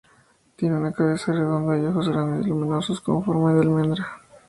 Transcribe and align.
Tiene 0.55 0.77
una 0.77 0.93
cabeza 0.93 1.31
redonda 1.31 1.77
y 1.77 1.85
ojos 1.85 2.09
grandes, 2.09 2.47
luminosos 2.47 2.99
con 3.01 3.23
forma 3.23 3.53
de 3.53 3.61
almendra. 3.61 4.07